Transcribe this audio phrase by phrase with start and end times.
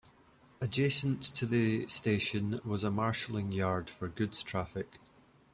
[0.61, 4.97] Adjacent to the station was a marshalling yard for goods traffic.